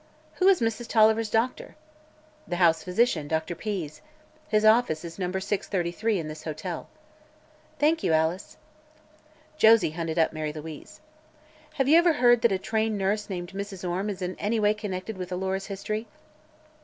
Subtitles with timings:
[0.37, 0.87] "Who is Mrs.
[0.87, 1.75] Tolliver's doctor?"
[2.47, 3.53] "The house physician, Dr.
[3.53, 4.01] Pease.
[4.47, 5.31] His office is No.
[5.31, 6.87] 633, in this hotel."
[7.77, 8.57] "Thank you, Alice."
[9.59, 11.01] Josie hunted up Mary Louise.
[11.75, 13.87] "Have you ever heard that a trained nurse named Mrs.
[13.87, 16.07] Orme is in any way connected with Alora's history?"